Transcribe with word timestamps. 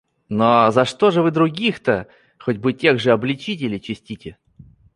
Но 0.29 0.71
за 0.71 0.83
что 0.85 1.11
же 1.11 1.21
вы 1.21 1.29
других-то, 1.29 2.07
хоть 2.39 2.57
бы 2.57 2.73
тех 2.73 2.99
же 2.99 3.11
обличителей, 3.11 3.79
честите? 3.79 4.39